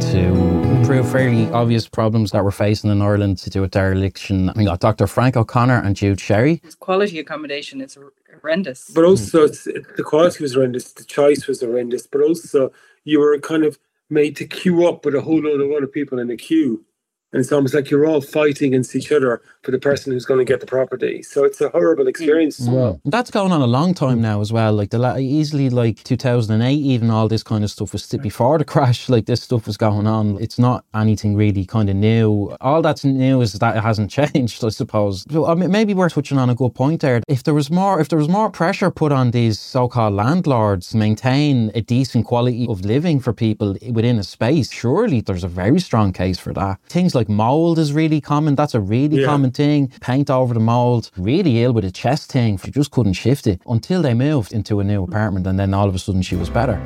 trying 0.00 0.12
to 0.12 0.78
improve 0.78 1.10
fairly 1.10 1.50
obvious 1.52 1.88
problems 1.88 2.30
that 2.32 2.44
we're 2.44 2.50
facing 2.50 2.90
in 2.90 3.00
Ireland 3.00 3.38
to 3.38 3.50
do 3.50 3.60
with 3.60 3.70
dereliction. 3.70 4.52
We 4.56 4.64
got 4.64 4.80
Dr. 4.80 5.06
Frank 5.06 5.36
O'Connor 5.36 5.82
and 5.82 5.96
Jude 5.96 6.20
Sherry. 6.20 6.60
It's 6.64 6.74
Quality 6.74 7.18
accommodation 7.18 7.80
is 7.80 7.96
horrendous. 8.40 8.90
But 8.94 9.04
also, 9.04 9.44
it's, 9.44 9.64
the 9.64 10.02
quality 10.04 10.42
was 10.42 10.54
horrendous, 10.54 10.92
the 10.92 11.04
choice 11.04 11.46
was 11.46 11.60
horrendous, 11.60 12.06
but 12.06 12.20
also 12.20 12.72
you 13.04 13.20
were 13.20 13.38
kind 13.38 13.64
of 13.64 13.78
made 14.10 14.36
to 14.36 14.46
queue 14.46 14.86
up 14.86 15.04
with 15.04 15.14
a 15.14 15.20
whole 15.20 15.40
load 15.40 15.60
of 15.60 15.70
other 15.70 15.86
people 15.86 16.18
in 16.18 16.30
a 16.30 16.36
queue. 16.36 16.84
And 17.36 17.42
it's 17.42 17.52
almost 17.52 17.74
like 17.74 17.90
you're 17.90 18.06
all 18.06 18.22
fighting 18.22 18.68
against 18.68 18.96
each 18.96 19.12
other 19.12 19.42
for 19.60 19.70
the 19.70 19.78
person 19.78 20.10
who's 20.10 20.24
going 20.24 20.38
to 20.38 20.44
get 20.50 20.60
the 20.60 20.66
property. 20.66 21.22
So 21.22 21.44
it's 21.44 21.60
a 21.60 21.68
horrible 21.68 22.04
hmm. 22.04 22.08
experience. 22.08 22.60
Well, 22.60 22.98
that's 23.04 23.30
going 23.30 23.52
on 23.52 23.60
a 23.60 23.66
long 23.66 23.92
time 23.92 24.22
now 24.22 24.40
as 24.40 24.54
well. 24.54 24.72
Like 24.72 24.88
the 24.88 24.98
la- 24.98 25.18
easily 25.18 25.68
like 25.68 26.02
2008, 26.04 26.72
even 26.72 27.10
all 27.10 27.28
this 27.28 27.42
kind 27.42 27.62
of 27.62 27.70
stuff 27.70 27.92
was 27.92 28.04
still 28.04 28.20
before 28.20 28.56
the 28.56 28.64
crash. 28.64 29.10
Like 29.16 29.26
this 29.26 29.42
stuff 29.42 29.66
was 29.66 29.76
going 29.76 30.06
on. 30.06 30.38
It's 30.40 30.58
not 30.58 30.84
anything 30.94 31.36
really 31.36 31.64
kind 31.64 31.88
of 31.88 31.96
new. 31.96 32.56
All 32.60 32.82
that's 32.82 33.04
new 33.04 33.40
is 33.40 33.52
that 33.52 33.76
it 33.76 33.82
hasn't 33.82 34.10
changed, 34.18 34.64
I 34.64 34.70
suppose. 34.70 35.24
So 35.30 35.46
I 35.46 35.54
mean, 35.54 35.70
maybe 35.70 35.92
we're 35.92 36.08
touching 36.08 36.38
on 36.38 36.48
a 36.48 36.54
good 36.54 36.74
point 36.74 37.02
there. 37.02 37.20
If 37.28 37.42
there 37.44 37.54
was 37.54 37.70
more, 37.70 38.00
if 38.00 38.08
there 38.08 38.18
was 38.18 38.28
more 38.28 38.50
pressure 38.50 38.90
put 38.90 39.12
on 39.12 39.30
these 39.30 39.58
so-called 39.58 40.14
landlords 40.14 40.90
to 40.90 40.96
maintain 40.96 41.70
a 41.74 41.82
decent 41.82 42.24
quality 42.26 42.66
of 42.68 42.84
living 42.84 43.20
for 43.20 43.32
people 43.32 43.76
within 43.90 44.18
a 44.18 44.24
space, 44.24 44.72
surely 44.72 45.20
there's 45.20 45.44
a 45.44 45.48
very 45.48 45.80
strong 45.80 46.12
case 46.12 46.38
for 46.38 46.52
that. 46.54 46.80
Things 46.88 47.14
like 47.28 47.34
mold 47.34 47.78
is 47.78 47.92
really 47.92 48.20
common. 48.20 48.54
That's 48.54 48.74
a 48.74 48.80
really 48.80 49.20
Yeah. 49.20 49.26
common 49.26 49.50
thing. 49.50 49.90
Paint 50.00 50.30
over 50.30 50.54
the 50.54 50.60
mold. 50.60 51.10
Really 51.16 51.62
ill 51.62 51.72
with 51.72 51.84
a 51.84 51.90
chest 51.90 52.30
thing. 52.32 52.58
She 52.58 52.70
just 52.70 52.90
couldn't 52.90 53.14
shift 53.14 53.46
it 53.46 53.60
until 53.66 54.02
they 54.02 54.14
moved 54.14 54.52
into 54.52 54.80
a 54.80 54.84
new 54.84 55.02
apartment, 55.02 55.46
and 55.46 55.58
then 55.58 55.74
all 55.74 55.88
of 55.88 55.94
a 55.94 55.98
sudden 55.98 56.22
she 56.22 56.36
was 56.36 56.50
better. 56.50 56.80